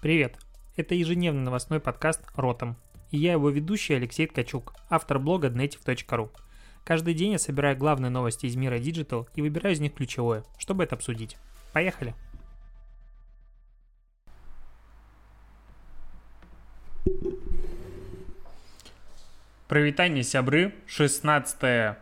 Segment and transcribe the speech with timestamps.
[0.00, 0.38] Привет!
[0.76, 2.78] Это ежедневный новостной подкаст «Ротом».
[3.10, 6.30] И я его ведущий Алексей Ткачук, автор блога dnetiv.ru.
[6.86, 10.84] Каждый день я собираю главные новости из мира Digital и выбираю из них ключевое, чтобы
[10.84, 11.36] это обсудить.
[11.74, 12.14] Поехали!
[19.68, 21.98] Провитание сябры, 16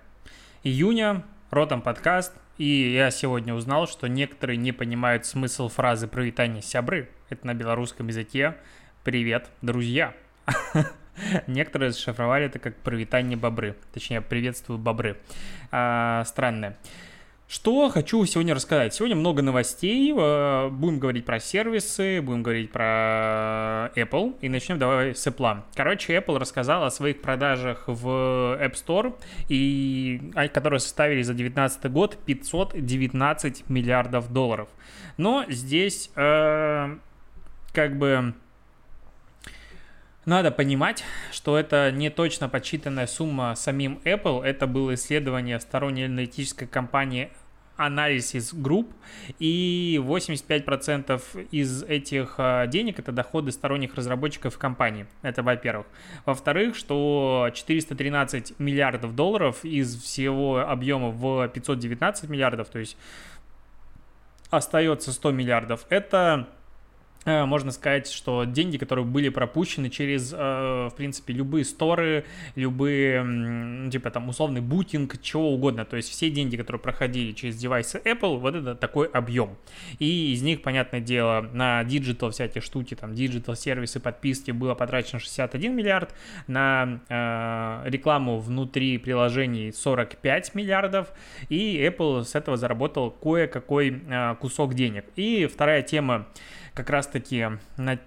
[0.63, 7.09] июня, Ротом подкаст, и я сегодня узнал, что некоторые не понимают смысл фразы «провитание сябры»,
[7.31, 8.57] это на белорусском языке.
[9.05, 10.13] Привет, друзья.
[11.47, 13.77] Некоторые зашифровали это как «провитание бобры».
[13.95, 15.19] Точнее, «приветствую бобры».
[15.71, 16.77] А, странное.
[17.49, 18.93] Что хочу сегодня рассказать?
[18.93, 20.13] Сегодня много новостей.
[20.15, 24.37] Э, будем говорить про сервисы, будем говорить про Apple.
[24.43, 25.63] И начнем давай с Apple.
[25.75, 28.07] Короче, Apple рассказал о своих продажах в
[28.61, 29.15] App Store,
[29.49, 34.69] и, а, которые составили за 2019 год 519 миллиардов долларов.
[35.17, 36.97] Но здесь э,
[37.73, 38.35] как бы
[40.29, 44.45] надо понимать, что это не точно подсчитанная сумма самим Apple.
[44.45, 47.31] Это было исследование сторонней аналитической компании
[47.79, 48.93] Analysis Group,
[49.39, 55.07] и 85% из этих а, денег это доходы сторонних разработчиков компании.
[55.23, 55.87] Это во-первых.
[56.27, 62.97] Во-вторых, что 413 миллиардов долларов из всего объема в 519 миллиардов, то есть
[64.51, 66.49] остается 100 миллиардов, это
[67.47, 73.91] можно сказать, что деньги, которые были пропущены через, э, в принципе, любые store ы, любые,
[73.91, 75.85] типа там условный Booking, чего угодно.
[75.85, 79.57] То есть все деньги, которые проходили через девайсы Apple, вот это такой объем.
[79.99, 85.19] И из них, понятное дело, на digital всякие штуки, там digital сервисы, подписки было потрачено
[85.19, 86.15] 61 миллиард,
[86.47, 91.09] на э, рекламу внутри приложений 45 миллиардов,
[91.49, 95.05] и Apple с этого заработал кое-какой э, кусок денег.
[95.17, 96.27] И вторая тема,
[96.79, 97.45] как раз-таки
[97.77, 97.99] на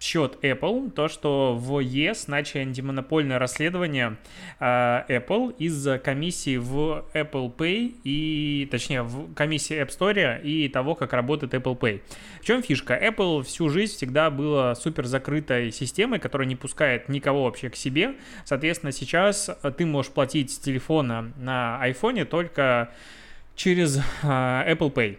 [0.00, 4.16] счет Apple, то, что в ЕС начали антимонопольное расследование
[4.58, 4.64] э,
[5.08, 11.12] Apple из-за комиссии в Apple Pay и, точнее, в комиссии App Store и того, как
[11.12, 12.00] работает Apple Pay.
[12.40, 12.94] В чем фишка?
[12.94, 18.14] Apple всю жизнь всегда была супер закрытой системой, которая не пускает никого вообще к себе.
[18.44, 22.90] Соответственно, сейчас ты можешь платить с телефона на iPhone только
[23.54, 25.18] через э, Apple Pay.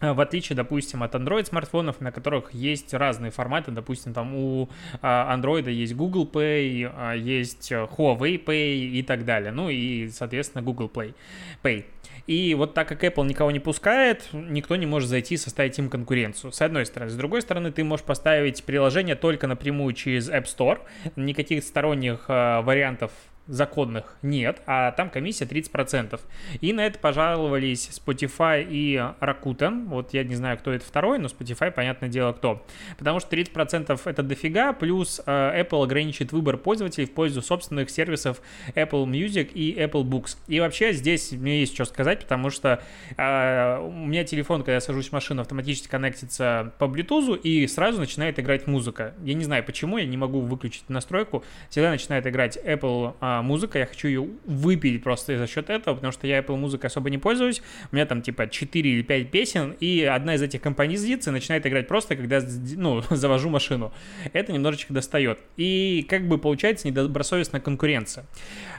[0.00, 4.68] Э, в отличие, допустим, от Android смартфонов, на которых есть разные форматы, допустим, там у
[5.00, 10.62] а, Android есть Google Pay, а, есть Huawei Pay и так далее, ну и, соответственно,
[10.62, 11.14] Google Play
[11.62, 11.84] Pay.
[12.26, 15.88] И вот так как Apple никого не пускает, никто не может зайти и составить им
[15.88, 16.52] конкуренцию.
[16.52, 17.10] С одной стороны.
[17.10, 20.80] С другой стороны, ты можешь поставить приложение только напрямую через App Store.
[21.14, 23.12] Никаких сторонних э, вариантов
[23.46, 26.20] законных нет, а там комиссия 30%.
[26.60, 29.86] И на это пожаловались Spotify и Rakuten.
[29.86, 32.64] Вот я не знаю, кто это второй, но Spotify, понятное дело, кто.
[32.98, 38.40] Потому что 30% это дофига, плюс э, Apple ограничит выбор пользователей в пользу собственных сервисов
[38.74, 40.36] Apple Music и Apple Books.
[40.48, 42.82] И вообще здесь мне есть что сказать, потому что
[43.16, 48.00] э, у меня телефон, когда я сажусь в машину, автоматически коннектится по Bluetooth и сразу
[48.00, 49.14] начинает играть музыка.
[49.22, 51.44] Я не знаю почему, я не могу выключить настройку.
[51.70, 56.12] Всегда начинает играть Apple э, музыка, я хочу ее выпилить просто за счет этого, потому
[56.12, 57.62] что я Apple музыкой особо не пользуюсь.
[57.92, 61.88] У меня там типа 4 или 5 песен, и одна из этих композиций начинает играть
[61.88, 62.40] просто, когда
[62.76, 63.92] ну, завожу машину.
[64.32, 65.38] Это немножечко достает.
[65.56, 68.26] И как бы получается недобросовестная конкуренция.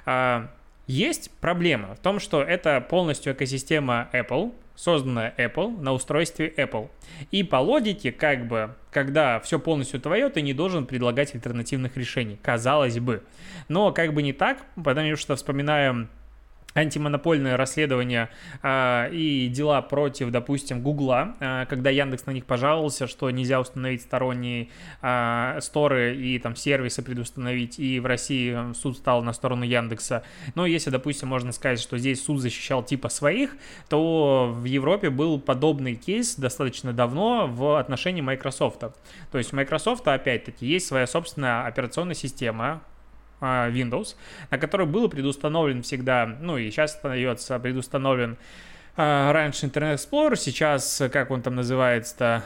[0.05, 0.49] А,
[0.87, 6.89] есть проблема в том, что это полностью экосистема Apple, созданная Apple на устройстве Apple.
[7.31, 12.39] И по логике, как бы, когда все полностью твое, ты не должен предлагать альтернативных решений,
[12.41, 13.23] казалось бы.
[13.67, 16.09] Но как бы не так, потому что вспоминаем
[16.73, 18.29] антимонопольное расследование
[18.61, 24.01] а, и дела против, допустим, Гугла, а, когда Яндекс на них пожаловался, что нельзя установить
[24.01, 24.69] сторонние
[25.01, 30.23] а, сторы и там сервисы предустановить, и в России суд стал на сторону Яндекса.
[30.55, 33.55] Но если, допустим, можно сказать, что здесь суд защищал типа своих,
[33.89, 38.79] то в Европе был подобный кейс достаточно давно в отношении Microsoft.
[39.31, 42.81] То есть у Microsoft, опять-таки, есть своя собственная операционная система,
[43.41, 44.15] Windows,
[44.49, 48.37] на который был предустановлен всегда, ну и сейчас остается предустановлен
[48.95, 52.43] а, раньше Internet Explorer, сейчас, как он там называется-то,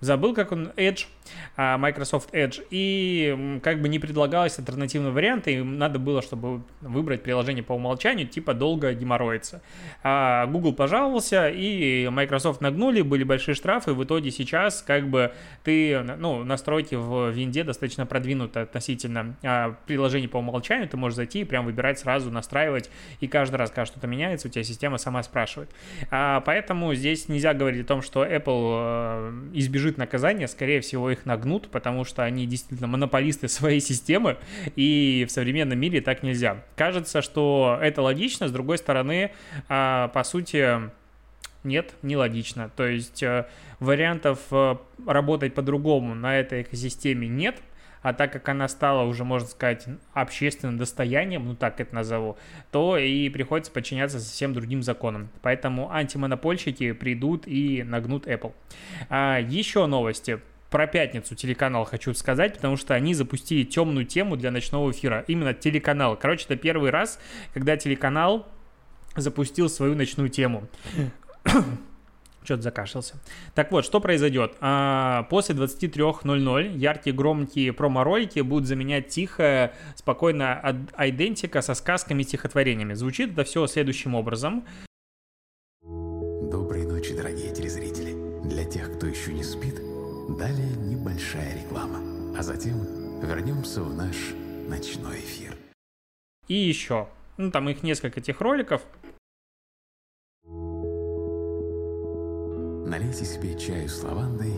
[0.00, 1.13] забыл, как он, Edge, а,
[1.56, 7.62] Microsoft Edge, и как бы не предлагалось альтернативного варианта, и надо было, чтобы выбрать приложение
[7.62, 9.62] по умолчанию, типа долго геморроится.
[10.02, 15.32] А Google пожаловался, и Microsoft нагнули, были большие штрафы, в итоге сейчас как бы
[15.62, 21.40] ты, ну, настройки в винде достаточно продвинуты относительно а, приложений по умолчанию, ты можешь зайти
[21.40, 22.90] и прям выбирать сразу, настраивать,
[23.20, 25.70] и каждый раз, когда что-то меняется, у тебя система сама спрашивает.
[26.10, 31.26] А, поэтому здесь нельзя говорить о том, что Apple э, избежит наказания, скорее всего, их
[31.26, 34.36] нагнут, потому что они действительно монополисты своей системы,
[34.76, 36.62] и в современном мире так нельзя.
[36.76, 39.32] Кажется, что это логично, с другой стороны,
[39.68, 40.90] а, по сути,
[41.64, 42.70] нет, нелогично.
[42.76, 43.46] То есть э,
[43.80, 44.76] вариантов э,
[45.06, 47.56] работать по-другому на этой экосистеме нет,
[48.02, 52.36] а так как она стала уже, можно сказать, общественным достоянием, ну так это назову,
[52.70, 55.30] то и приходится подчиняться совсем другим законам.
[55.40, 58.52] Поэтому антимонопольщики придут и нагнут Apple.
[59.08, 60.40] А, еще новости
[60.74, 65.24] про пятницу телеканал хочу сказать, потому что они запустили темную тему для ночного эфира.
[65.28, 66.16] Именно телеканал.
[66.16, 67.20] Короче, это первый раз,
[67.52, 68.48] когда телеканал
[69.14, 70.66] запустил свою ночную тему.
[72.42, 73.14] Что-то закашлялся.
[73.54, 74.56] Так вот, что произойдет?
[74.60, 82.94] А, после 23.00 яркие громкие промо-ролики будут заменять тихое, спокойно айдентика со сказками и стихотворениями.
[82.94, 84.64] Звучит это все следующим образом.
[85.84, 88.16] Доброй ночи, дорогие телезрители.
[88.48, 89.83] Для тех, кто еще не спит,
[90.28, 92.00] далее небольшая реклама.
[92.38, 94.16] А затем вернемся в наш
[94.68, 95.56] ночной эфир.
[96.48, 97.08] И еще.
[97.36, 98.82] Ну, там их несколько этих роликов.
[102.86, 104.52] Налейте себе чаю с лавандой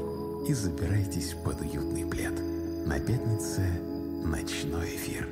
[0.48, 2.34] и забирайтесь под уютный плед.
[2.86, 3.60] На пятнице
[4.24, 5.28] ночной эфир.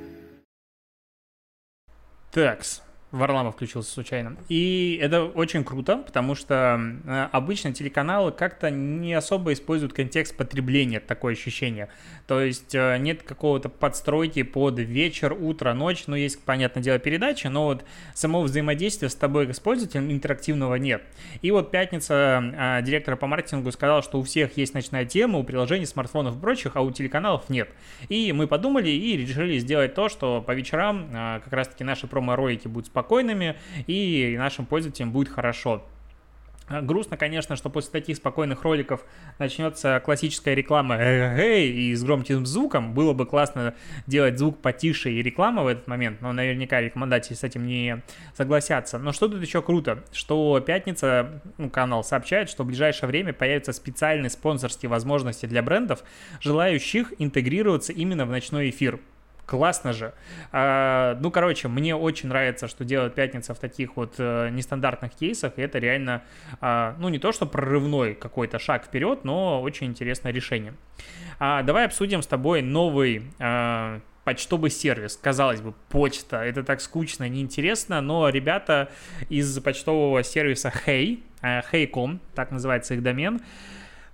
[2.33, 2.83] Такс.
[3.15, 4.37] Варламов включился случайно.
[4.49, 10.99] И это очень круто, потому что э, обычно телеканалы как-то не особо используют контекст потребления,
[10.99, 11.89] такое ощущение.
[12.27, 17.51] То есть э, нет какого-то подстройки под вечер, утро, ночь, ну есть, понятное дело, передача,
[17.51, 17.85] но вот
[18.15, 21.03] самого взаимодействия с тобой как с пользователем интерактивного нет.
[21.41, 25.45] И вот пятница э, директор по маркетингу сказал, что у всех есть ночная тема, у
[25.45, 27.69] приложений, смартфонов и прочих, а у телеканалов нет.
[28.09, 31.11] И мы подумали и решили сделать то, что по вечерам
[31.45, 33.57] как раз-таки наши промо-ролики будут спокойны спокойными,
[33.87, 35.85] и нашим пользователям будет хорошо.
[36.67, 39.05] Грустно, конечно, что после таких спокойных роликов
[39.39, 42.95] начнется классическая реклама «Эй!» и с громким звуком.
[42.95, 43.75] Было бы классно
[44.07, 48.03] делать звук потише и реклама в этот момент, но наверняка рекомендатели с этим не
[48.35, 48.99] согласятся.
[48.99, 53.75] Но что тут еще круто, что Пятница, ну, канал сообщает, что в ближайшее время появятся
[53.75, 56.03] специальные спонсорские возможности для брендов,
[56.41, 59.01] желающих интегрироваться именно в ночной эфир.
[59.47, 60.15] Классно же.
[60.53, 65.53] А, ну, короче, мне очень нравится, что делает Пятница в таких вот а, нестандартных кейсах,
[65.57, 66.23] и это реально,
[66.61, 70.75] а, ну, не то, что прорывной какой-то шаг вперед, но очень интересное решение.
[71.39, 75.19] А, давай обсудим с тобой новый а, почтовый сервис.
[75.21, 78.89] Казалось бы, почта, это так скучно, неинтересно, но ребята
[79.29, 83.43] из почтового сервиса Hey, Hey.com, так называется их домен,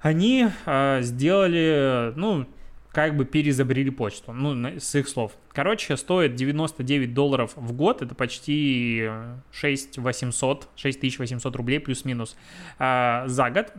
[0.00, 2.46] они а, сделали, ну,
[2.92, 5.32] как бы перезабрели почту, ну, с их слов.
[5.52, 9.08] Короче, стоит 99 долларов в год, это почти
[9.52, 12.36] 6 800, 6800 рублей плюс-минус
[12.78, 13.72] а, за год,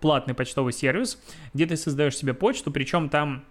[0.00, 1.20] платный почтовый сервис,
[1.52, 3.44] где ты создаешь себе почту, причем там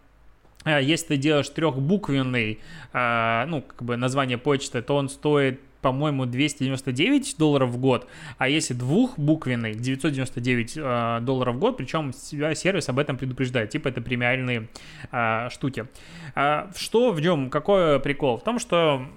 [0.63, 2.59] а, если ты делаешь трехбуквенный,
[2.91, 8.07] а, ну, как бы название почты, то он стоит по-моему, 299 долларов в год,
[8.37, 14.01] а если двухбуквенный, 999 э, долларов в год, причем сервис об этом предупреждает, типа это
[14.01, 14.67] премиальные
[15.11, 15.87] э, штуки.
[16.35, 18.37] А, что в нем, какой прикол?
[18.37, 19.07] В том, что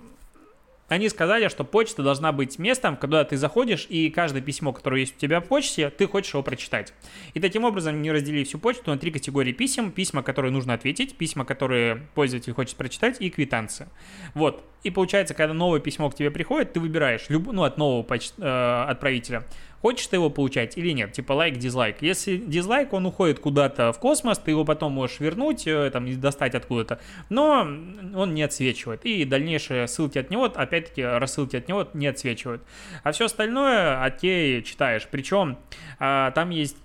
[0.91, 5.17] они сказали, что почта должна быть местом, куда ты заходишь, и каждое письмо, которое есть
[5.17, 6.93] у тебя в почте, ты хочешь его прочитать.
[7.33, 9.93] И таким образом они разделили всю почту на три категории писем.
[9.93, 13.87] Письма, которые нужно ответить, письма, которые пользователь хочет прочитать, и квитанции.
[14.35, 14.65] Вот.
[14.83, 17.47] И получается, когда новое письмо к тебе приходит, ты выбираешь, люб...
[17.53, 18.31] ну, от нового поч...
[18.39, 19.45] э, отправителя,
[19.81, 21.13] Хочешь ты его получать или нет?
[21.13, 22.03] Типа лайк, дизлайк.
[22.03, 26.55] Если дизлайк, он уходит куда-то в космос, ты его потом можешь вернуть, э, там, достать
[26.55, 27.01] откуда-то.
[27.31, 29.05] Но он не отсвечивает.
[29.05, 32.63] И дальнейшие ссылки от него, опять-таки, рассылки от него не отсвечивают.
[33.03, 35.09] А все остальное от тебя читаешь.
[35.11, 35.59] Причем
[35.99, 36.77] а, там есть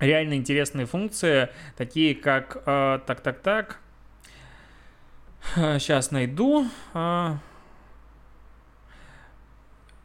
[0.00, 2.64] реально интересные функции, такие как...
[2.64, 3.80] Так-так-так...
[5.54, 6.66] Сейчас найду.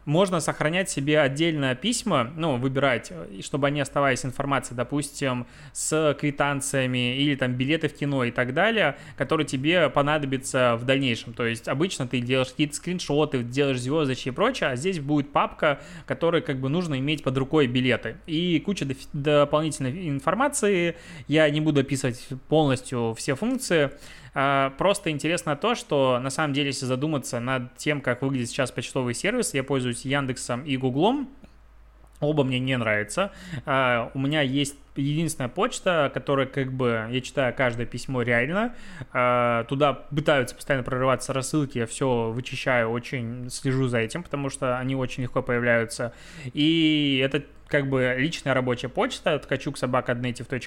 [0.06, 7.36] Можно сохранять себе отдельно письма, ну, выбирать, чтобы они оставались информацией, допустим, с квитанциями или
[7.36, 11.34] там билеты в кино и так далее, которые тебе понадобятся в дальнейшем.
[11.34, 15.80] То есть обычно ты делаешь какие-то скриншоты, делаешь звездочки и прочее, а здесь будет папка,
[16.06, 18.18] которой как бы нужно иметь под рукой билеты.
[18.26, 20.96] И куча дополнительной информации,
[21.28, 23.92] я не буду описывать полностью все функции,
[24.34, 29.14] просто интересно то, что на самом деле, если задуматься над тем, как выглядит сейчас почтовый
[29.14, 31.30] сервис, я пользуюсь Яндексом и Гуглом,
[32.22, 33.32] Оба мне не нравятся.
[33.66, 38.76] Uh, у меня есть единственная почта, которая как бы, я читаю каждое письмо реально.
[39.12, 44.78] Uh, туда пытаются постоянно прорываться рассылки, я все вычищаю, очень слежу за этим, потому что
[44.78, 46.14] они очень легко появляются.
[46.54, 50.16] И это как бы личная рабочая почта, ткачук собака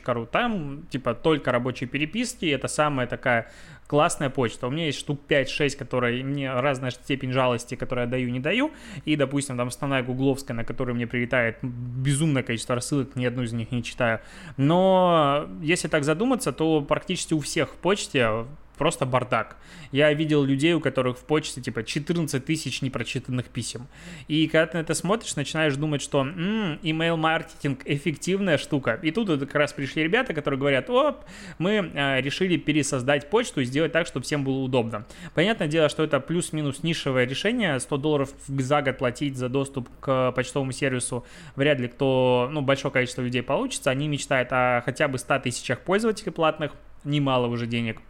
[0.06, 3.50] ру, там типа только рабочие переписки, это самая такая
[3.86, 4.66] классная почта.
[4.66, 8.72] У меня есть штук 5-6, которые мне разная степень жалости, которые я даю, не даю.
[9.04, 13.52] И, допустим, там основная гугловская, на которую мне прилетает безумное количество рассылок, ни одну из
[13.52, 14.20] них не читаю.
[14.56, 18.46] Но если так задуматься, то практически у всех в почте
[18.76, 19.56] просто бардак.
[19.92, 23.86] Я видел людей, у которых в почте типа 14 тысяч непрочитанных писем.
[24.28, 28.98] И когда ты на это смотришь, начинаешь думать, что м-м, email-маркетинг эффективная штука.
[29.02, 31.24] И тут вот как раз пришли ребята, которые говорят, оп,
[31.58, 35.06] мы э, решили пересоздать почту и сделать так, чтобы всем было удобно.
[35.34, 37.78] Понятное дело, что это плюс-минус нишевое решение.
[37.78, 41.24] 100 долларов за год платить за доступ к почтовому сервису
[41.56, 43.90] вряд ли кто, ну, большое количество людей получится.
[43.90, 46.72] Они мечтают о хотя бы 100 тысячах пользователей платных,
[47.04, 48.00] немало уже денег.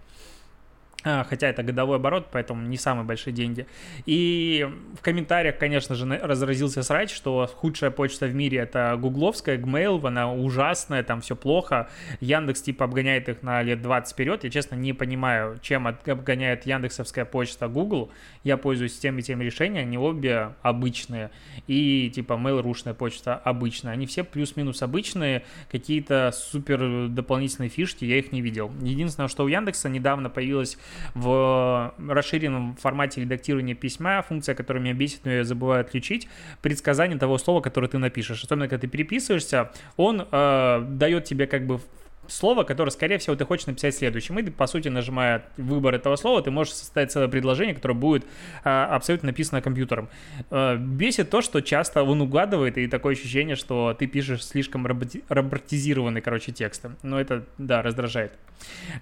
[1.06, 3.66] А, хотя это годовой оборот, поэтому не самые большие деньги.
[4.06, 4.66] И
[4.98, 10.32] в комментариях, конечно же, разразился срач, что худшая почта в мире это гугловская, Gmail, она
[10.32, 11.90] ужасная, там все плохо.
[12.20, 14.44] Яндекс типа обгоняет их на лет 20 вперед.
[14.44, 18.10] Я, честно, не понимаю, чем обгоняет яндексовская почта Google.
[18.42, 21.30] Я пользуюсь тем и тем решением, они обе обычные.
[21.66, 23.92] И типа Mail.ru-шная почта обычная.
[23.92, 28.72] Они все плюс-минус обычные, какие-то супер дополнительные фишки, я их не видел.
[28.80, 30.78] Единственное, что у Яндекса недавно появилась
[31.14, 36.28] в расширенном формате редактирования письма, функция, которая меня бесит, но я забываю отключить,
[36.62, 38.42] предсказание того слова, которое ты напишешь.
[38.42, 41.80] Особенно, когда ты переписываешься, он э, дает тебе как бы
[42.28, 44.38] слово, которое, скорее всего, ты хочешь написать следующим.
[44.38, 48.24] И, по сути, нажимая выбор этого слова, ты можешь составить целое предложение, которое будет
[48.64, 50.08] а, абсолютно написано компьютером.
[50.50, 55.22] А, бесит то, что часто он угадывает, и такое ощущение, что ты пишешь слишком роботи-
[55.28, 56.90] роботизированный, короче, тексты.
[57.02, 58.32] Но это, да, раздражает.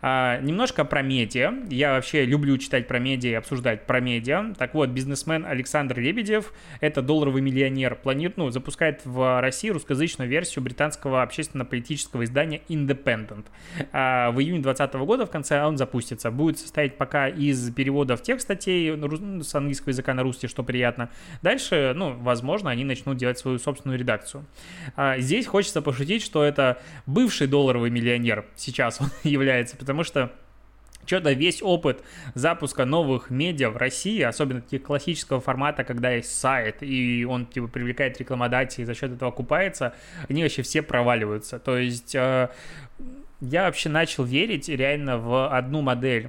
[0.01, 1.53] А, немножко про медиа.
[1.71, 4.55] Я вообще люблю читать про медиа и обсуждать про медиа.
[4.59, 10.65] Так вот, бизнесмен Александр Лебедев, это долларовый миллионер, планирует, ну, запускает в России русскоязычную версию
[10.65, 13.47] британского общественно-политического издания Independent Independent.
[13.93, 16.31] А в июне 2020 года в конце он запустится.
[16.31, 21.11] Будет состоять пока из переводов тех статей ну, с английского языка на русский, что приятно.
[21.43, 24.45] Дальше, ну, возможно, они начнут делать свою собственную редакцию.
[24.97, 30.33] А здесь хочется пошутить, что это бывший долларовый миллионер сейчас он является, потому что
[31.05, 32.03] что-то весь опыт
[32.35, 37.69] запуска новых медиа в России, особенно таких классического формата, когда есть сайт, и он типа
[37.69, 39.95] привлекает рекламодателей и за счет этого окупается,
[40.29, 41.59] они вообще все проваливаются.
[41.59, 42.49] То есть э,
[43.41, 46.29] я вообще начал верить реально в одну модель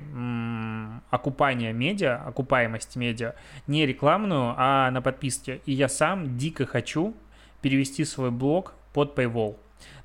[1.12, 3.36] окупания медиа, окупаемости медиа,
[3.68, 5.62] не рекламную, а на подписке.
[5.68, 7.16] И я сам дико хочу
[7.62, 9.58] перевести свой блог под Paywall.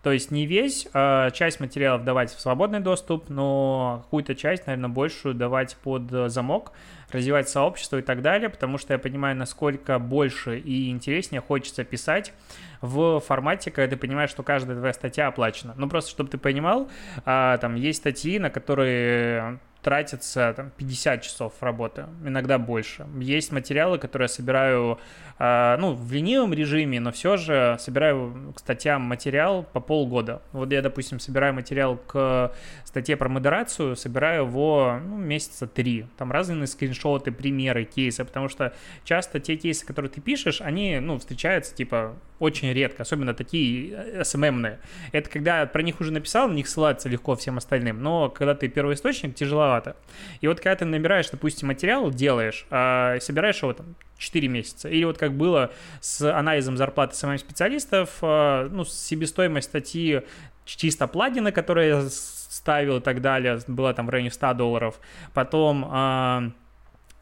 [0.09, 4.89] То есть не весь, а часть материалов давать в свободный доступ, но какую-то часть, наверное,
[4.89, 6.73] большую давать под замок,
[7.13, 12.33] развивать сообщество и так далее, потому что я понимаю, насколько больше и интереснее хочется писать
[12.81, 15.75] в формате, когда ты понимаешь, что каждая твоя статья оплачена.
[15.77, 16.89] Ну, просто, чтобы ты понимал,
[17.27, 23.07] а, там есть статьи, на которые тратится там, 50 часов работы, иногда больше.
[23.21, 24.99] Есть материалы, которые я собираю
[25.39, 30.43] э, ну, в ленивом режиме, но все же собираю к статьям материал по полгода.
[30.53, 32.53] Вот я, допустим, собираю материал к
[32.85, 36.07] статье про модерацию, собираю его ну, месяца три.
[36.17, 41.19] Там разные скриншоты, примеры, кейсы, потому что часто те кейсы, которые ты пишешь, они ну,
[41.19, 44.79] встречаются типа очень редко, особенно такие SMM-ные.
[45.13, 48.55] Э, Это когда про них уже написал, на них ссылаться легко всем остальным, но когда
[48.55, 49.35] ты первоисточник,
[49.69, 49.97] тяжеловато.
[50.41, 54.89] И вот когда ты набираешь, допустим, материал, делаешь, а собираешь его там 4 месяца.
[54.89, 55.71] Или вот как было
[56.01, 60.23] с анализом зарплаты самих специалистов, а, ну, себестоимость статьи
[60.65, 65.01] чисто плагина, я ставил и так далее, была там в районе 100 долларов.
[65.35, 66.51] Потом а,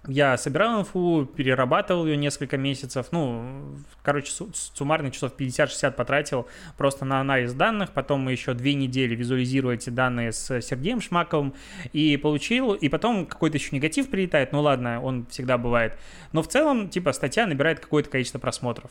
[0.08, 6.46] я собирал инфу, перерабатывал ее несколько месяцев, ну, короче, суммарно часов 50-60 потратил
[6.76, 11.54] просто на анализ данных, потом мы еще две недели визуализировали эти данные с Сергеем Шмаковым
[11.92, 15.98] и получил, и потом какой-то еще негатив прилетает, ну ладно, он всегда бывает,
[16.32, 18.90] но в целом, типа, статья набирает какое-то количество просмотров.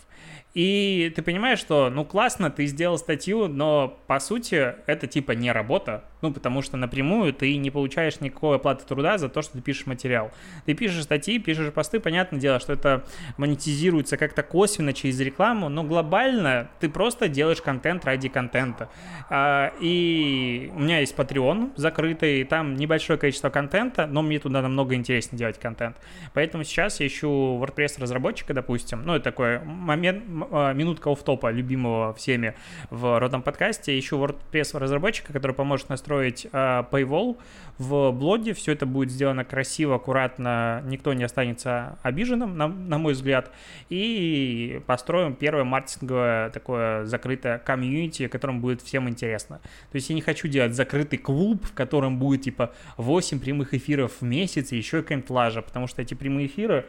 [0.55, 5.51] И ты понимаешь, что, ну, классно, ты сделал статью, но, по сути, это, типа, не
[5.51, 9.61] работа, ну, потому что напрямую ты не получаешь никакой оплаты труда за то, что ты
[9.61, 10.31] пишешь материал.
[10.65, 13.03] Ты пишешь статьи, пишешь посты, понятное дело, что это
[13.35, 18.89] монетизируется как-то косвенно через рекламу, но глобально ты просто делаешь контент ради контента.
[19.29, 24.95] А, и у меня есть Patreon закрытый, там небольшое количество контента, но мне туда намного
[24.95, 25.97] интереснее делать контент.
[26.33, 30.23] Поэтому сейчас я ищу WordPress разработчика, допустим, ну, это такой момент,
[30.73, 32.55] минутка офф-топа любимого всеми
[32.89, 37.37] в родном подкасте, ищу WordPress разработчика, который поможет настроить uh, Paywall
[37.77, 43.13] в блоге, все это будет сделано красиво, аккуратно, никто не останется обиженным, на, на мой
[43.13, 43.51] взгляд,
[43.89, 49.59] и построим первое маркетинговое такое закрытое комьюнити, которым будет всем интересно.
[49.91, 54.13] То есть я не хочу делать закрытый клуб, в котором будет типа 8 прямых эфиров
[54.19, 56.85] в месяц и еще какая-нибудь лажа, потому что эти прямые эфиры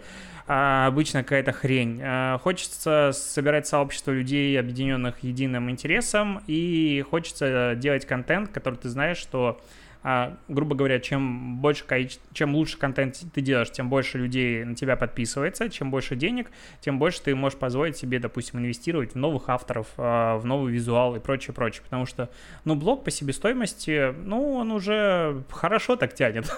[0.48, 2.00] а, обычно какая-то хрень.
[2.02, 9.18] А, хочется собирать сообщество людей, объединенных единым интересом, и хочется делать контент, который ты знаешь,
[9.18, 9.60] что
[10.08, 11.84] а, грубо говоря, чем больше
[12.32, 17.00] чем лучше контент ты делаешь, тем больше людей на тебя подписывается, чем больше денег, тем
[17.00, 21.18] больше ты можешь позволить себе, допустим, инвестировать в новых авторов, а, в новый визуал и
[21.18, 21.82] прочее, прочее.
[21.82, 22.30] Потому что,
[22.64, 26.56] ну, блог по себестоимости, ну, он уже хорошо так тянет.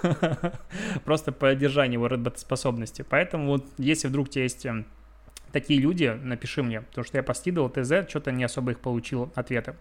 [1.07, 3.03] Просто по поддержанию его работоспособности.
[3.09, 4.85] Поэтому вот если вдруг у тебя есть эм,
[5.53, 9.75] такие люди, напиши мне, потому что я постидал ТЗ, что-то не особо их получил ответы.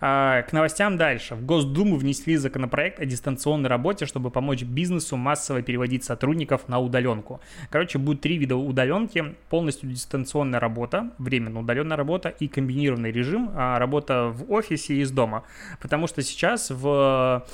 [0.00, 1.34] А, к новостям дальше.
[1.34, 7.40] В Госдуму внесли законопроект о дистанционной работе, чтобы помочь бизнесу массово переводить сотрудников на удаленку.
[7.70, 9.34] Короче, будет три вида удаленки.
[9.48, 15.10] Полностью дистанционная работа, временно удаленная работа и комбинированный режим, а, работа в офисе и из
[15.10, 15.44] дома.
[15.80, 17.46] Потому что сейчас в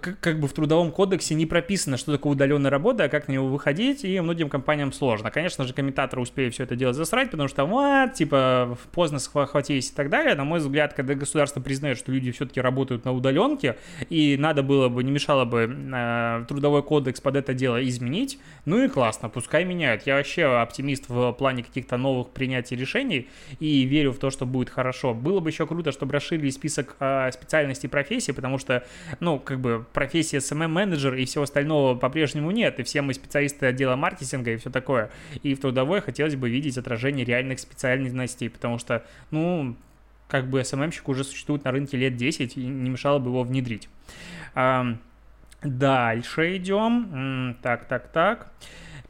[0.00, 3.32] как, как бы в трудовом кодексе не прописано, что такое удаленная работа, а как на
[3.32, 5.30] него выходить, и многим компаниям сложно.
[5.30, 9.94] Конечно же, комментаторы успели все это дело засрать, потому что, вот, типа, поздно схватились и
[9.94, 10.34] так далее.
[10.34, 13.76] На мой взгляд, когда государство признает, что люди все-таки работают на удаленке,
[14.10, 18.82] и надо было бы, не мешало бы э, трудовой кодекс под это дело изменить, ну
[18.82, 20.06] и классно, пускай меняют.
[20.06, 24.70] Я вообще оптимист в плане каких-то новых принятий решений и верю в то, что будет
[24.70, 25.14] хорошо.
[25.14, 28.84] Было бы еще круто, чтобы расширили список э, специальностей профессий, потому что,
[29.20, 33.96] ну, как бы профессия SMM-менеджер и всего остального по-прежнему нет, и все мы специалисты отдела
[33.96, 35.10] маркетинга и все такое.
[35.42, 39.76] И в трудовой хотелось бы видеть отражение реальных специальностей, потому что, ну,
[40.28, 43.88] как бы SMM-щик уже существует на рынке лет 10, и не мешало бы его внедрить.
[45.62, 47.56] Дальше идем.
[47.62, 48.52] Так, так, так.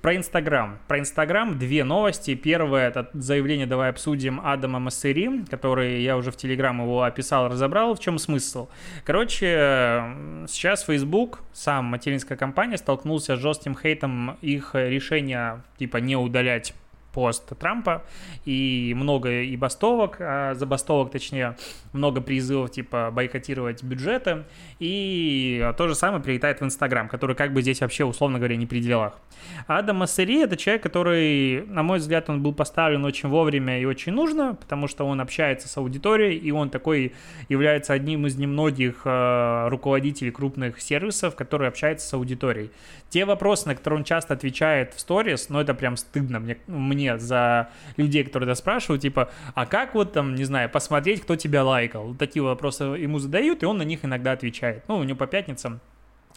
[0.03, 0.81] Про Инстаграм.
[0.89, 2.35] Про Инстаграм две новости.
[2.35, 7.95] Первое, это заявление «Давай обсудим» Адама Массери, который я уже в Телеграм его описал, разобрал.
[7.95, 8.69] В чем смысл?
[9.05, 10.03] Короче,
[10.49, 16.75] сейчас Facebook, сам материнская компания, столкнулся с жестким хейтом их решения типа не удалять
[17.13, 18.03] пост Трампа,
[18.45, 21.57] и много и бастовок, а забастовок, точнее,
[21.93, 24.45] много призывов, типа, бойкотировать бюджеты,
[24.79, 28.67] и то же самое прилетает в Инстаграм, который как бы здесь вообще, условно говоря, не
[28.67, 29.19] при делах.
[29.67, 34.13] Адам Массери— это человек, который, на мой взгляд, он был поставлен очень вовремя и очень
[34.13, 37.13] нужно, потому что он общается с аудиторией, и он такой
[37.49, 42.71] является одним из немногих э, руководителей крупных сервисов, который общается с аудиторией.
[43.13, 47.19] Те вопросы, на которые он часто отвечает в сторис, ну, это прям стыдно мне, мне
[47.19, 51.63] за людей, которые это спрашивают, типа, а как вот там, не знаю, посмотреть, кто тебя
[51.63, 52.15] лайкал?
[52.15, 54.85] Такие вопросы ему задают, и он на них иногда отвечает.
[54.89, 55.83] Ну, у него по пятницам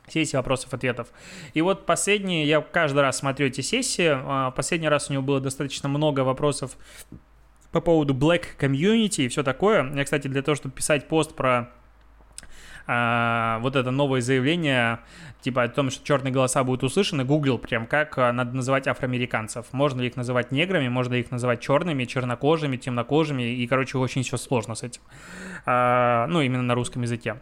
[0.09, 1.07] сессии вопросов-ответов.
[1.53, 5.39] И вот последние, я каждый раз смотрю эти сессии, а, последний раз у него было
[5.39, 6.75] достаточно много вопросов
[7.71, 9.93] по поводу Black Community и все такое.
[9.95, 11.71] Я, кстати, для того, чтобы писать пост про
[12.87, 14.99] а, вот это новое заявление,
[15.41, 19.65] типа о том, что черные голоса будут услышаны, гуглил прям, как а, надо называть афроамериканцев.
[19.71, 24.23] Можно ли их называть неграми, можно ли их называть черными, чернокожими, темнокожими, и, короче, очень
[24.23, 25.01] все сложно с этим.
[25.65, 27.37] А, ну, именно на русском языке.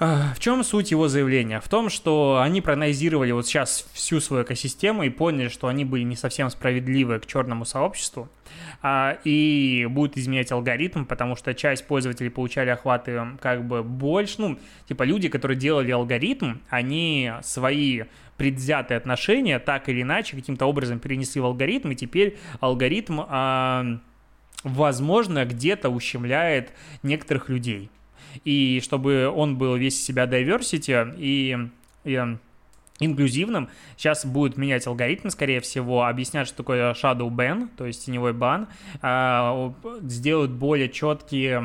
[0.00, 1.60] В чем суть его заявления?
[1.60, 6.02] В том, что они проанализировали вот сейчас всю свою экосистему и поняли, что они были
[6.02, 8.28] не совсем справедливы к черному сообществу,
[8.82, 14.58] а, и будут изменять алгоритм, потому что часть пользователей получали охваты как бы больше, ну,
[14.88, 18.02] типа люди, которые делали алгоритм, они свои
[18.36, 23.20] предвзятые отношения так или иначе каким-то образом перенесли в алгоритм, и теперь алгоритм,
[24.64, 26.72] возможно, где-то ущемляет
[27.04, 27.90] некоторых людей
[28.44, 31.56] и чтобы он был весь из себя diversity и,
[32.04, 32.36] и
[33.00, 33.68] инклюзивным.
[33.96, 38.68] Сейчас будет менять алгоритм, скорее всего, объяснять, что такое shadow ban, то есть теневой бан,
[39.02, 41.58] а, сделают более четкие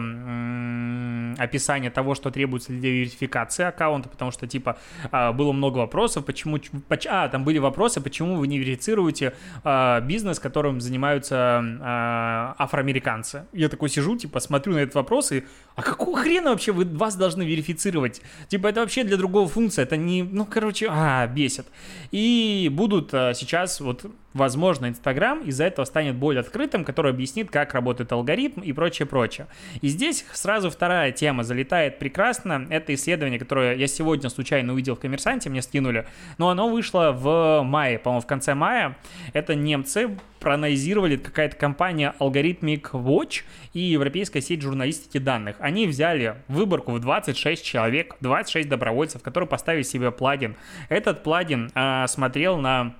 [1.38, 4.78] описания того, что требуется для верификации аккаунта, потому что, типа,
[5.12, 6.60] а, было много вопросов, почему...
[7.08, 13.46] А, там были вопросы, почему вы не верифицируете а, бизнес, которым занимаются афроамериканцы.
[13.54, 15.44] Я такой сижу, типа, смотрю на этот вопрос и...
[15.76, 18.22] А какого хрена вообще вы вас должны верифицировать?
[18.48, 20.24] Типа, это вообще для другого функция, это не...
[20.24, 21.66] Ну, короче, а, бесит.
[22.12, 27.74] И будут а, сейчас вот возможно, Инстаграм из-за этого станет более открытым, который объяснит, как
[27.74, 29.48] работает алгоритм и прочее, прочее.
[29.82, 32.68] И здесь сразу вторая тема залетает прекрасно.
[32.70, 37.64] Это исследование, которое я сегодня случайно увидел в «Коммерсанте», мне скинули, но оно вышло в
[37.64, 38.98] мае, по-моему, в конце мая.
[39.34, 45.58] Это немцы проанализировали какая-то компания Algorithmic Watch и европейская сеть журналистики данных.
[45.60, 50.56] Они взяли выборку в 26 человек, 26 добровольцев, которые поставили себе плагин.
[50.88, 52.96] Этот плагин а, смотрел на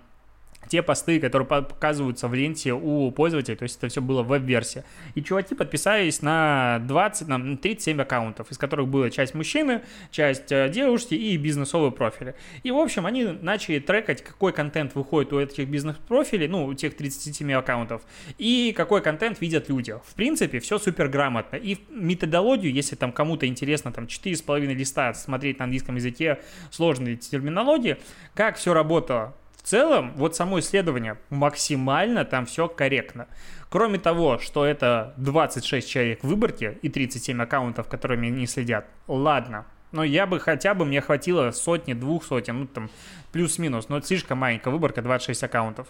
[0.70, 4.84] те посты, которые показываются в ленте у пользователей, то есть это все было в веб-версии.
[5.16, 10.70] И чуваки подписались на 20, на 37 аккаунтов, из которых была часть мужчины, часть э,
[10.70, 12.36] девушки и бизнесовые профили.
[12.64, 16.96] И, в общем, они начали трекать, какой контент выходит у этих бизнес-профилей, ну, у тех
[16.96, 18.04] 37 аккаунтов,
[18.38, 19.96] и какой контент видят люди.
[20.06, 21.56] В принципе, все супер грамотно.
[21.56, 27.98] И методологию, если там кому-то интересно, там 4,5 листа смотреть на английском языке сложные терминологии,
[28.36, 33.28] как все работало в целом, вот само исследование максимально там все корректно.
[33.70, 39.66] Кроме того, что это 26 человек в выборке и 37 аккаунтов, которыми не следят, ладно,
[39.92, 42.90] но я бы хотя бы, мне хватило сотни, двух сотен, ну там
[43.34, 45.88] плюс-минус, но это слишком маленькая выборка, 26 аккаунтов.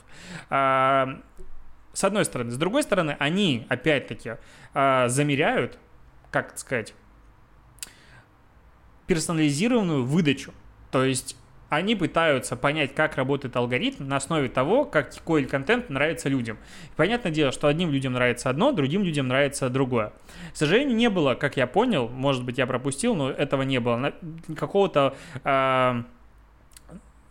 [0.50, 1.22] А,
[1.94, 2.50] с одной стороны.
[2.50, 4.38] С другой стороны, они, опять-таки,
[4.74, 5.78] а, замеряют,
[6.32, 6.96] как сказать,
[9.06, 10.54] персонализированную выдачу.
[10.92, 11.36] То есть
[11.70, 16.58] они пытаются понять, как работает алгоритм на основе того, как какой контент нравится людям.
[16.86, 20.12] И понятное дело, что одним людям нравится одно, другим людям нравится другое.
[20.54, 24.14] К сожалению, не было, как я понял, может быть, я пропустил, но этого не было,
[24.56, 25.16] какого-то...
[25.44, 26.04] Э,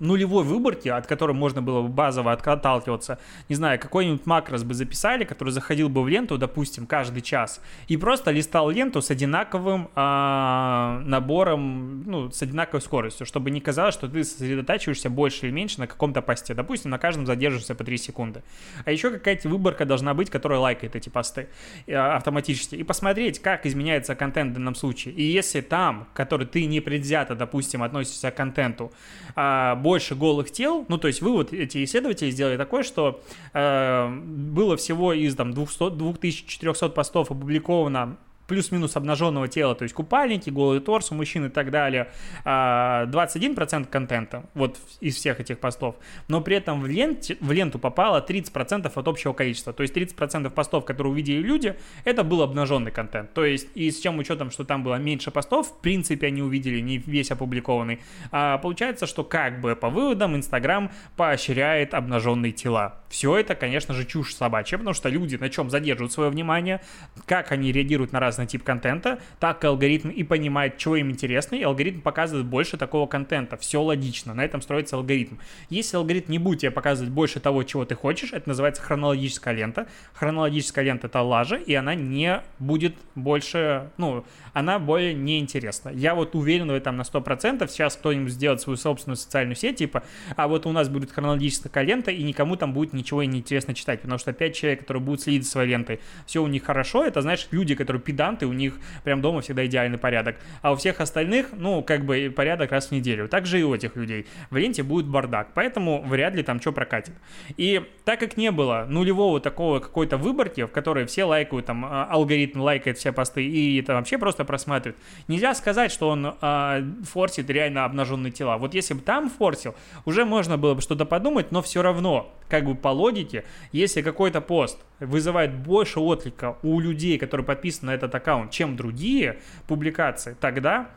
[0.01, 5.25] нулевой выборки, от которой можно было бы базово отталкиваться, не знаю, какой-нибудь макрос бы записали,
[5.25, 11.01] который заходил бы в ленту, допустим, каждый час, и просто листал ленту с одинаковым а,
[11.05, 15.87] набором, ну, с одинаковой скоростью, чтобы не казалось, что ты сосредотачиваешься больше или меньше на
[15.87, 16.55] каком-то посте.
[16.55, 18.43] Допустим, на каждом задерживаешься по 3 секунды.
[18.85, 21.49] А еще какая-то выборка должна быть, которая лайкает эти посты
[21.89, 22.77] а, автоматически.
[22.77, 25.15] И посмотреть, как изменяется контент в данном случае.
[25.15, 28.93] И если там, который ты не предвзято, допустим, относишься к контенту,
[29.35, 33.23] а, больше голых тел, ну, то есть вы вот эти исследователи сделали такое, что
[33.55, 40.51] э, было всего из там 200, 2400 постов опубликовано плюс-минус обнаженного тела, то есть купальники,
[40.51, 42.11] голый торс у мужчин и так далее,
[42.45, 47.79] 21% а, контента вот из всех этих постов, но при этом в, ленте, в ленту
[47.79, 52.91] попало 30% от общего количества, то есть 30% постов, которые увидели люди, это был обнаженный
[52.91, 56.43] контент, то есть и с чем учетом, что там было меньше постов, в принципе они
[56.43, 58.01] увидели не весь опубликованный,
[58.33, 63.03] а получается, что как бы по выводам Инстаграм поощряет обнаженные тела.
[63.09, 66.81] Все это, конечно же, чушь собачья, потому что люди на чем задерживают свое внимание,
[67.27, 71.57] как они реагируют на разные разный тип контента, так алгоритм и понимает, чего им интересно,
[71.57, 73.57] и алгоритм показывает больше такого контента.
[73.57, 75.37] Все логично, на этом строится алгоритм.
[75.71, 79.87] Если алгоритм не будет тебе показывать больше того, чего ты хочешь, это называется хронологическая лента.
[80.15, 85.91] Хронологическая лента это лажа, и она не будет больше, ну, она более неинтересна.
[85.91, 87.69] Я вот уверен в этом на 100%.
[87.69, 90.03] Сейчас кто-нибудь сделает свою собственную социальную сеть, типа,
[90.37, 94.01] а вот у нас будет хронологическая лента, и никому там будет ничего и неинтересно читать,
[94.01, 97.21] потому что 5 человек, которые будут следить за своей лентой, все у них хорошо, это
[97.23, 100.37] значит люди, которые педанты, музыканты, у них прям дома всегда идеальный порядок.
[100.63, 103.29] А у всех остальных, ну, как бы порядок раз в неделю.
[103.29, 104.27] Также и у этих людей.
[104.51, 107.15] В ленте будет бардак, поэтому вряд ли там что прокатит.
[107.57, 112.05] И так как не было нулевого такого какой-то выборки, в которой все лайкают, там, а,
[112.11, 114.97] алгоритм лайкает все посты, и это вообще просто просматривает,
[115.29, 118.59] нельзя сказать, что он э, форсит реально обнаженные тела.
[118.59, 122.65] Вот если бы там форсил, уже можно было бы что-то подумать, но все равно, как
[122.65, 128.15] бы по логике, если какой-то пост вызывает больше отклика у людей, которые подписаны на этот
[128.19, 130.91] аккаунт, чем другие публикации, тогда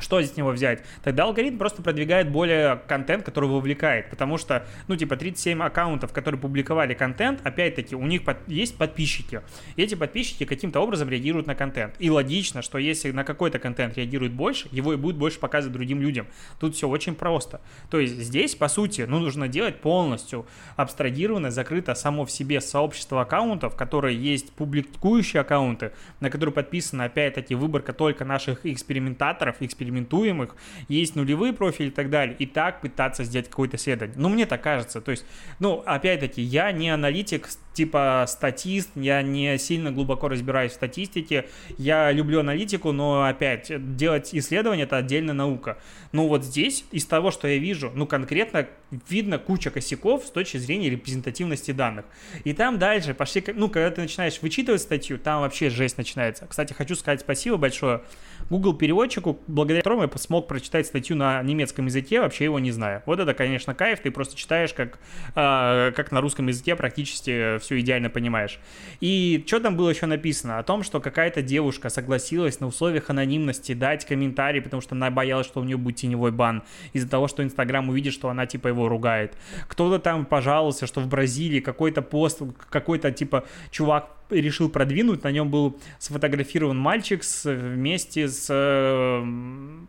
[0.00, 0.82] что из него взять?
[1.02, 6.40] Тогда алгоритм просто продвигает более контент, который вовлекает, потому что, ну, типа, 37 аккаунтов, которые
[6.40, 9.42] публиковали контент, опять-таки, у них под, есть подписчики.
[9.76, 11.94] И эти подписчики каким-то образом реагируют на контент.
[11.98, 16.00] И логично, что если на какой-то контент реагирует больше, его и будет больше показывать другим
[16.00, 16.26] людям.
[16.58, 17.60] Тут все очень просто.
[17.90, 23.22] То есть здесь, по сути, ну, нужно делать полностью абстрагированное, закрыто само в себе сообщество
[23.22, 30.56] аккаунтов, которые есть публикующие аккаунты, на которые подписана, опять-таки, выборка только наших экспериментаторов, экспериментаторов экспериментуемых,
[30.88, 34.16] есть нулевые профили и так далее, и так пытаться сделать какое-то исследование.
[34.18, 35.00] Ну, мне так кажется.
[35.00, 35.24] То есть,
[35.58, 42.10] ну, опять-таки, я не аналитик типа статист, я не сильно глубоко разбираюсь в статистике, я
[42.12, 45.78] люблю аналитику, но опять, делать исследования это отдельная наука.
[46.12, 48.66] Ну вот здесь, из того, что я вижу, ну конкретно
[49.08, 52.04] видно куча косяков с точки зрения репрезентативности данных.
[52.44, 56.46] И там дальше пошли, ну когда ты начинаешь вычитывать статью, там вообще жесть начинается.
[56.48, 58.02] Кстати, хочу сказать спасибо большое
[58.48, 63.02] Google переводчику, благодаря которому я смог прочитать статью на немецком языке, вообще его не знаю.
[63.06, 64.98] Вот это, конечно, кайф, ты просто читаешь как,
[65.36, 68.58] э, как на русском языке практически все идеально понимаешь.
[69.00, 70.58] И что там было еще написано?
[70.58, 75.46] О том, что какая-то девушка согласилась на условиях анонимности дать комментарий, потому что она боялась,
[75.46, 78.88] что у нее будет теневой бан из-за того, что Инстаграм увидит, что она типа его
[78.88, 79.36] ругает.
[79.68, 85.24] Кто-то там пожаловался, что в Бразилии какой-то пост, какой-то типа чувак решил продвинуть.
[85.24, 89.86] На нем был сфотографирован мальчик с, вместе с э,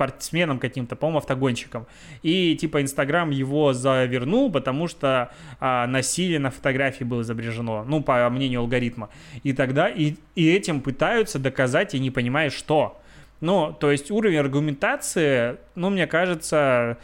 [0.00, 1.86] спортсменом каким-то, по-моему, автогонщиком.
[2.22, 8.28] И типа Инстаграм его завернул, потому что а, насилие на фотографии было изображено, ну, по
[8.30, 9.10] мнению алгоритма.
[9.42, 12.98] И тогда и, и этим пытаются доказать, и не понимая, что.
[13.40, 16.96] Ну, то есть уровень аргументации, ну, мне кажется,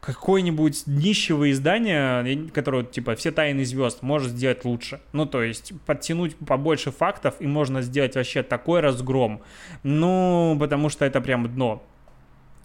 [0.00, 5.00] какое-нибудь нищего издание, которое, типа, все тайны звезд, может сделать лучше.
[5.12, 9.40] Ну, то есть, подтянуть побольше фактов, и можно сделать вообще такой разгром.
[9.82, 11.82] Ну, потому что это прям дно.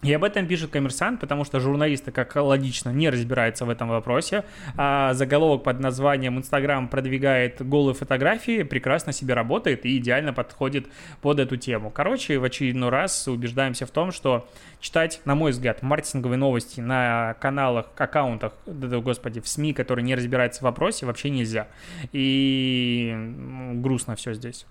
[0.04, 4.44] И об этом пишет коммерсант, потому что журналисты, как логично, не разбираются в этом вопросе.
[4.76, 10.88] А заголовок под названием «Инстаграм продвигает голые фотографии» прекрасно себе работает и идеально подходит
[11.22, 11.90] под эту тему.
[11.90, 14.46] Короче, в очередной раз убеждаемся в том, что
[14.80, 20.14] читать, на мой взгляд, маркетинговые новости на каналах, аккаунтах, да, господи, в СМИ, которые не
[20.14, 21.68] разбираются в вопросе, вообще нельзя.
[22.12, 23.14] И
[23.76, 24.66] грустно все здесь.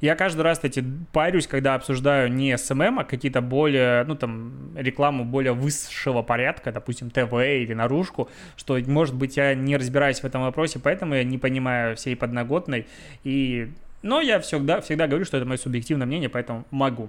[0.00, 5.24] Я каждый раз, кстати, парюсь, когда обсуждаю не SMM, а какие-то более, ну там, рекламу
[5.24, 10.42] более высшего порядка, допустим, ТВ или наружку, что, может быть, я не разбираюсь в этом
[10.42, 12.86] вопросе, поэтому я не понимаю всей подноготной
[13.24, 13.70] и
[14.02, 17.08] но я всегда, всегда говорю, что это мое субъективное мнение, поэтому могу.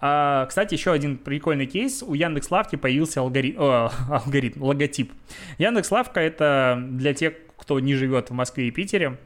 [0.00, 2.02] А, кстати, еще один прикольный кейс.
[2.02, 5.12] У Яндекс.Лавки появился алгоритм, о, алгоритм, логотип.
[5.58, 9.16] Яндекс.Лавка это для тех, кто не живет в Москве и Питере,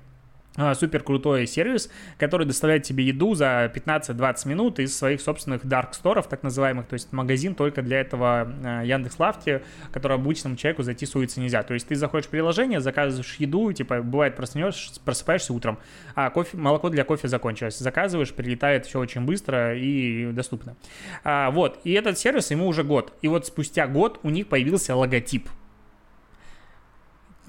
[0.74, 6.28] супер крутой сервис, который доставляет тебе еду за 15-20 минут из своих собственных dark сторов,
[6.28, 11.06] так называемых, то есть магазин только для этого а, Яндекс Лавки, который обычному человеку зайти
[11.06, 11.62] с улицы нельзя.
[11.62, 15.78] То есть ты заходишь в приложение, заказываешь еду, типа бывает проснешь, просыпаешься утром,
[16.14, 20.76] а кофе, молоко для кофе закончилось, заказываешь, прилетает все очень быстро и доступно.
[21.24, 24.96] А, вот, и этот сервис ему уже год, и вот спустя год у них появился
[24.96, 25.48] логотип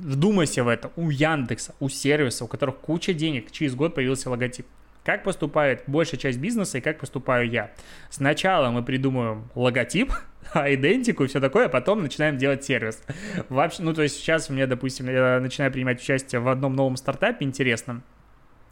[0.02, 4.66] вдумайся в это, у Яндекса, у сервиса, у которых куча денег, через год появился логотип.
[5.04, 7.72] Как поступает большая часть бизнеса и как поступаю я?
[8.10, 10.14] Сначала мы придумываем логотип,
[10.54, 13.02] идентику и все такое, а потом начинаем делать сервис.
[13.50, 16.98] Вообще, ну, то есть сейчас у меня, допустим, я начинаю принимать участие в одном новом
[16.98, 18.04] стартапе интересном,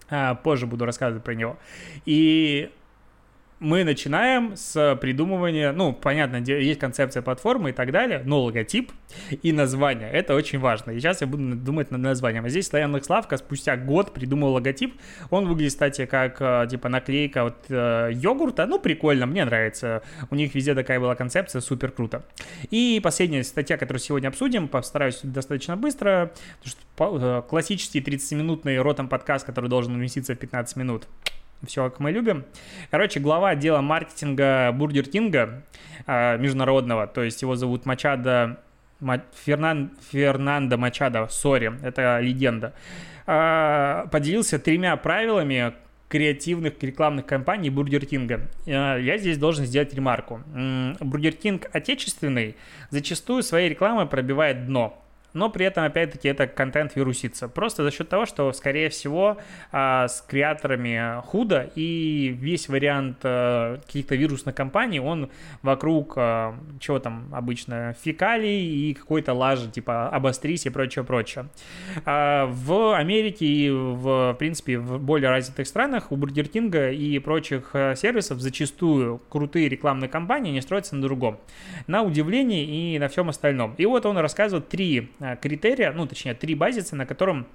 [0.09, 1.57] а, позже буду рассказывать про него.
[2.05, 2.71] И
[3.59, 8.91] мы начинаем с придумывания, ну, понятно, есть концепция платформы и так далее, но логотип
[9.41, 10.91] и название, это очень важно.
[10.91, 12.45] И сейчас я буду думать над названием.
[12.45, 14.95] А здесь Стоян Славка спустя год придумал логотип.
[15.29, 18.65] Он выглядит, кстати, как, э, типа, наклейка вот э, йогурта.
[18.65, 20.03] Ну, прикольно, мне нравится.
[20.29, 22.25] У них везде такая была концепция, супер круто.
[22.71, 29.07] И последняя статья, которую сегодня обсудим, постараюсь достаточно быстро, потому что э, классический 30-минутный ротом
[29.07, 31.07] подкаст, который должен уместиться в 15 минут
[31.65, 32.45] все как мы любим.
[32.91, 35.63] Короче, глава отдела маркетинга Бургер Кинга
[36.07, 38.59] э, международного, то есть его зовут Мачадо,
[39.45, 42.73] Фернан, Фернандо Мачадо, сори, это легенда,
[43.27, 45.73] э, поделился тремя правилами
[46.07, 48.41] креативных рекламных кампаний Бургер Кинга.
[48.65, 50.41] Э, я здесь должен сделать ремарку.
[50.99, 52.55] Бургер Кинг отечественный
[52.89, 55.01] зачастую своей рекламой пробивает дно
[55.33, 57.47] но при этом, опять-таки, это контент вирусится.
[57.47, 59.37] Просто за счет того, что, скорее всего,
[59.71, 65.29] а, с креаторами худо, и весь вариант а, каких-то вирусных компаний, он
[65.61, 71.47] вокруг, а, чего там обычно, фекалий и какой-то лажи, типа обострись и прочее-прочее.
[72.05, 77.71] В Америке и, в, в принципе, в более развитых странах у Бургер Кинга и прочих
[77.95, 81.39] сервисов зачастую крутые рекламные кампании не строятся на другом.
[81.87, 83.75] На удивление и на всем остальном.
[83.77, 87.47] И вот он рассказывает три Э, критерия, ну, точнее, три базисы, на котором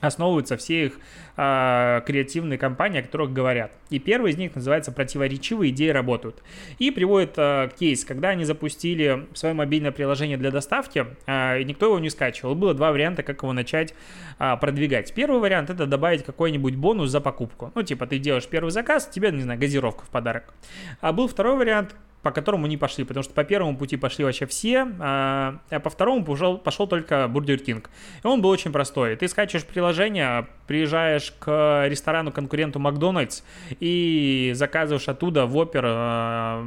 [0.00, 1.00] основываются все их
[1.36, 3.72] э, креативные компании, о которых говорят.
[3.90, 6.42] И первый из них называется «Противоречивые идеи работают».
[6.78, 11.86] И приводит э, кейс, когда они запустили свое мобильное приложение для доставки, э, и никто
[11.86, 12.54] его не скачивал.
[12.54, 13.94] Было два варианта, как его начать
[14.38, 15.12] э, продвигать.
[15.14, 17.72] Первый вариант– это добавить какой-нибудь бонус за покупку.
[17.74, 20.54] Ну, типа, ты делаешь первый заказ, тебе, не знаю, газировка в подарок.
[21.00, 24.46] А был второй вариант– по которому не пошли, потому что по первому пути пошли вообще
[24.46, 27.90] все, а, а по второму пошел, пошел только Бургер Кинг.
[28.22, 29.16] И он был очень простой.
[29.16, 33.42] Ты скачиваешь приложение, приезжаешь к ресторану конкуренту Макдональдс
[33.78, 36.64] и заказываешь оттуда воппер а,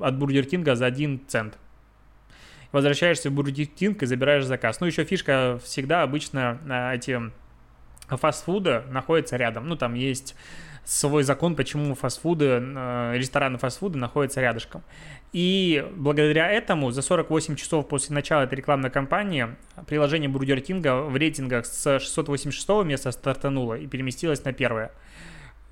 [0.00, 1.58] от Бургер Кинга за один цент
[2.70, 4.80] возвращаешься в Бургер Кинг и забираешь заказ.
[4.80, 7.20] Ну, еще фишка всегда обычно а, эти
[8.08, 9.68] фастфуда находятся рядом.
[9.68, 10.34] Ну, там есть
[10.84, 14.82] свой закон, почему фастфуды, э, рестораны фастфуда находятся рядышком.
[15.32, 19.48] И благодаря этому за 48 часов после начала этой рекламной кампании
[19.86, 24.90] приложение Бургер Кинга в рейтингах с 686 места стартануло и переместилось на первое.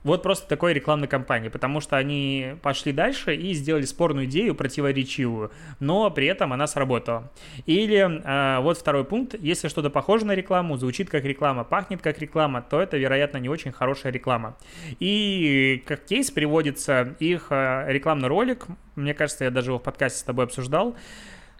[0.02, 5.52] Вот просто такой рекламной кампании, потому что они пошли дальше и сделали спорную идею, противоречивую,
[5.78, 7.30] но при этом она сработала.
[7.66, 12.18] Или э, вот второй пункт, если что-то похоже на рекламу, звучит как реклама, пахнет как
[12.18, 14.56] реклама, то это, вероятно, не очень хорошая реклама.
[15.00, 20.20] И как кейс приводится их э, рекламный ролик, мне кажется, я даже его в подкасте
[20.20, 20.96] с тобой обсуждал,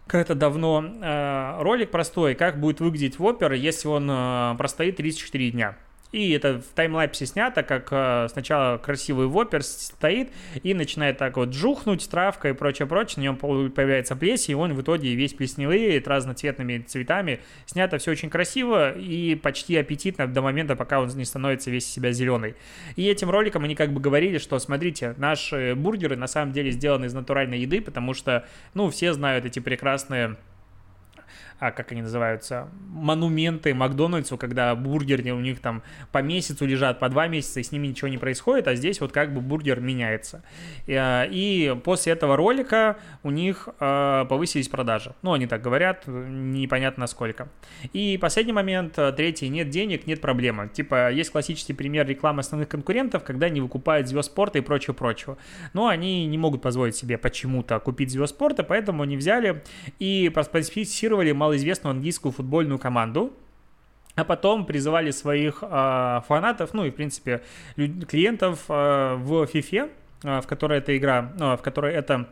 [0.07, 5.77] как-то давно э, ролик простой, как будет выглядеть вопер, если он э, простоит 34 дня.
[6.13, 10.31] И это в таймлапсе снято, как э, сначала красивый вопер стоит
[10.63, 14.83] и начинает так вот жухнуть, травка и прочее-прочее, на нем появляется плесень, и он в
[14.83, 17.41] итоге весь плесневый, разноцветными цветами.
[17.67, 22.11] Снято все очень красиво и почти аппетитно до момента, пока он не становится весь себя
[22.11, 22.57] зеленый.
[22.97, 27.07] И этим роликом они как бы говорили, что смотрите, наши бургеры на самом деле сделаны
[27.07, 30.37] из натуральной еды, потому что, ну, все знают эти прекрасные
[31.61, 37.09] а, как они называются, монументы Макдональдсу, когда бургеры у них там по месяцу лежат, по
[37.11, 40.43] два месяца, и с ними ничего не происходит, а здесь вот как бы бургер меняется.
[40.87, 45.15] И, а, и после этого ролика у них э, повысились продажи.
[45.23, 47.49] Ну, они так говорят, непонятно сколько.
[47.93, 50.69] И последний момент, третий, нет денег, нет проблемы.
[50.69, 55.37] Типа, есть классический пример рекламы основных конкурентов, когда они выкупают звезд спорта и прочего-прочего.
[55.75, 59.63] Но они не могут позволить себе почему-то купить звезд спорта, поэтому они взяли
[59.99, 63.33] и проспецифицировали мало малоизвестную английскую футбольную команду,
[64.15, 67.43] а потом призывали своих э, фанатов, ну и, в принципе,
[67.77, 69.91] клиентов э, в FIFA,
[70.23, 72.29] э, в которой эта игра, э, в которой эта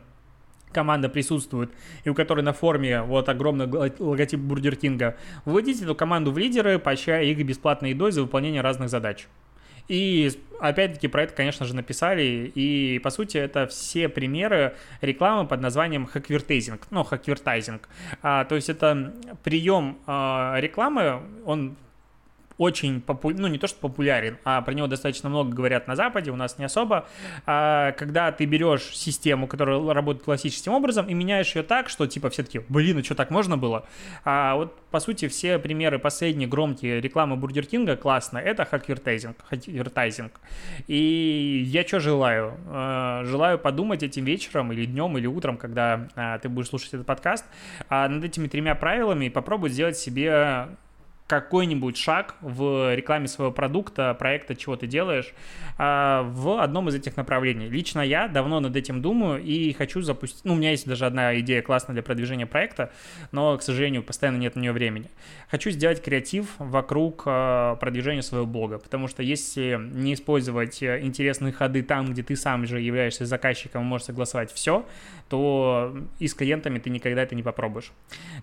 [0.71, 1.71] команда присутствует,
[2.05, 3.65] и у которой на форме вот огромный
[3.99, 8.89] логотип Бургер Кинга, вводить эту команду в лидеры, поощряя их бесплатной едой за выполнение разных
[8.89, 9.27] задач.
[9.89, 12.51] И опять-таки про это, конечно же, написали.
[12.55, 16.87] И, по сути, это все примеры рекламы под названием hackvertising.
[16.91, 17.89] Ну, hackvertising.
[18.21, 21.75] А, то есть это прием а, рекламы, он
[22.59, 26.29] очень популярен, ну не то что популярен, а про него достаточно много говорят на Западе,
[26.29, 27.07] у нас не особо,
[27.45, 32.29] а, когда ты берешь систему, которая работает классическим образом, и меняешь ее так, что типа
[32.29, 33.85] все таки блин, а что так можно было?
[34.25, 40.33] А вот по сути все примеры последние громкие рекламы Бургер Кинга классно, это hackvertising, hackvertising.
[40.87, 42.57] И я что желаю?
[42.67, 47.07] А, желаю подумать этим вечером или днем, или утром, когда а, ты будешь слушать этот
[47.07, 47.45] подкаст,
[47.87, 50.67] а, над этими тремя правилами и попробовать сделать себе
[51.29, 55.31] какой-нибудь шаг в рекламе своего продукта, проекта, чего ты делаешь,
[55.77, 57.69] а, в одном из этих направлений.
[57.69, 60.43] Лично я давно над этим думаю и хочу запустить...
[60.43, 62.91] Ну, у меня есть даже одна идея классная для продвижения проекта,
[63.31, 65.11] но, к сожалению, постоянно нет на нее времени.
[65.51, 71.83] Хочу сделать креатив вокруг а, продвижения своего блога, потому что если не использовать интересные ходы
[71.83, 74.83] там, где ты сам же являешься заказчиком, можешь согласовать все,
[75.29, 77.91] то и с клиентами ты никогда это не попробуешь.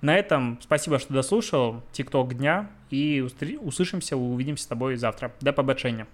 [0.03, 1.83] На этом спасибо, что дослушал.
[1.91, 2.71] Тикток дня.
[2.91, 3.21] И
[3.61, 5.33] услышимся, увидимся с тобой завтра.
[5.41, 6.07] До побачення.